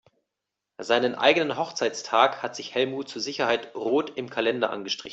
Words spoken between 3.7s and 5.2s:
rot im Kalender angestrichen.